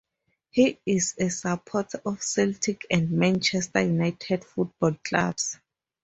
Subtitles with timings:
[0.49, 5.59] He is a supporter of Celtic and Manchester United football clubs.